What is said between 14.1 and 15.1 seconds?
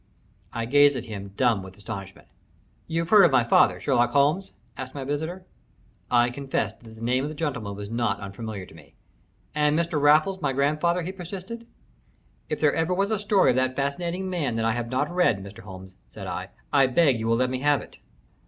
man that I have